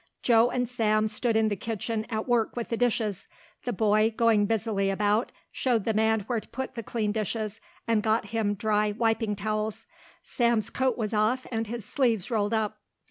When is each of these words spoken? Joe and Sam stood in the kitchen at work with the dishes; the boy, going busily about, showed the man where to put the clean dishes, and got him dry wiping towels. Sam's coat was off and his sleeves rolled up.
Joe 0.23 0.49
and 0.49 0.67
Sam 0.67 1.07
stood 1.07 1.35
in 1.35 1.49
the 1.49 1.55
kitchen 1.55 2.07
at 2.09 2.27
work 2.27 2.55
with 2.55 2.69
the 2.69 2.75
dishes; 2.75 3.27
the 3.65 3.71
boy, 3.71 4.09
going 4.09 4.47
busily 4.47 4.89
about, 4.89 5.31
showed 5.51 5.85
the 5.85 5.93
man 5.93 6.21
where 6.21 6.39
to 6.39 6.47
put 6.49 6.73
the 6.73 6.81
clean 6.81 7.11
dishes, 7.11 7.61
and 7.87 8.01
got 8.01 8.29
him 8.33 8.55
dry 8.55 8.93
wiping 8.93 9.35
towels. 9.35 9.85
Sam's 10.23 10.71
coat 10.71 10.97
was 10.97 11.13
off 11.13 11.45
and 11.51 11.67
his 11.67 11.85
sleeves 11.85 12.31
rolled 12.31 12.51
up. 12.55 12.81